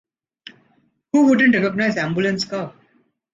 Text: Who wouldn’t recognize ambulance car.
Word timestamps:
Who 1.13 1.27
wouldn’t 1.29 1.53
recognize 1.53 1.95
ambulance 1.95 2.45
car. 2.45 2.73